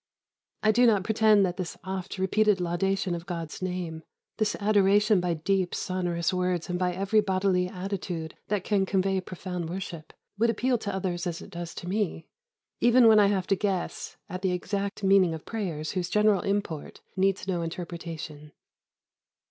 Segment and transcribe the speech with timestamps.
[0.63, 4.01] I do not pretend that this oft repeated laudation of God's name,
[4.37, 9.69] this adoration by deep sonorous words and by every bodily attitude that can convey profound
[9.69, 12.25] worship, would appeal to others as it does to me,
[12.79, 17.01] even when I have to guess at the exact meaning of prayers whose general import
[17.15, 18.53] needs no interpretation.